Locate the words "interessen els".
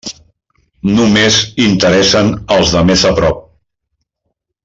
1.65-2.73